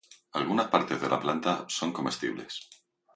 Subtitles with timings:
[0.39, 2.57] Algunas partes de la planta son comestibles.